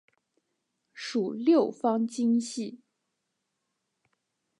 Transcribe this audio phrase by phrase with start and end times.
[0.93, 2.79] 属六方晶系。